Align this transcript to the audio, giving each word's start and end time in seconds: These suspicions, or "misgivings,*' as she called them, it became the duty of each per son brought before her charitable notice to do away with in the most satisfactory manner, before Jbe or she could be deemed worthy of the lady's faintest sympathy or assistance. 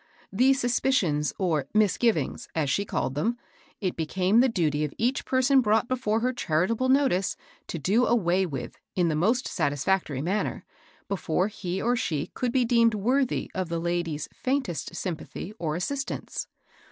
These 0.33 0.59
suspicions, 0.59 1.31
or 1.37 1.67
"misgivings,*' 1.75 2.49
as 2.55 2.71
she 2.71 2.85
called 2.85 3.13
them, 3.13 3.37
it 3.81 3.95
became 3.95 4.39
the 4.39 4.49
duty 4.49 4.83
of 4.83 4.95
each 4.97 5.25
per 5.25 5.43
son 5.43 5.61
brought 5.61 5.87
before 5.87 6.21
her 6.21 6.33
charitable 6.33 6.89
notice 6.89 7.37
to 7.67 7.77
do 7.77 8.07
away 8.07 8.47
with 8.47 8.79
in 8.95 9.09
the 9.09 9.15
most 9.15 9.47
satisfactory 9.47 10.23
manner, 10.23 10.65
before 11.07 11.49
Jbe 11.49 11.83
or 11.83 11.95
she 11.95 12.31
could 12.33 12.51
be 12.51 12.65
deemed 12.65 12.95
worthy 12.95 13.51
of 13.53 13.69
the 13.69 13.77
lady's 13.79 14.27
faintest 14.33 14.95
sympathy 14.95 15.53
or 15.59 15.75
assistance. 15.75 16.47